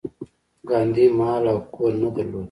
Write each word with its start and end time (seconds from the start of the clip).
ګاندي 0.69 1.05
مال 1.17 1.43
او 1.51 1.57
کور 1.73 1.93
نه 2.01 2.09
درلود. 2.15 2.39